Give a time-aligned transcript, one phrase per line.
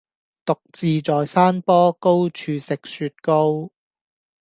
[0.47, 3.69] 獨自在山坡,高處食雪糕.